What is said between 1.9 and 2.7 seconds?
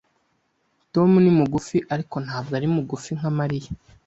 ariko ntabwo ari